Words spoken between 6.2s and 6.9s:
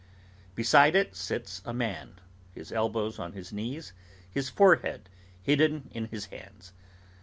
hands.